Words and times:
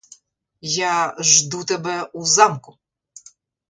Я 0.85 0.95
жду 1.33 1.63
тебе 1.75 1.97
у 2.19 2.29
замку! 2.35 2.79